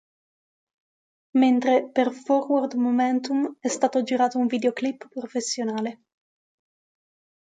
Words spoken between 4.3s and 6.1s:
un videoclip professionale.